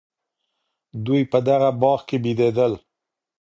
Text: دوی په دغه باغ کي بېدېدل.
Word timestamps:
دوی 1.05 1.21
په 1.31 1.37
دغه 1.47 1.69
باغ 1.81 1.99
کي 2.07 2.17
بېدېدل. 2.23 2.73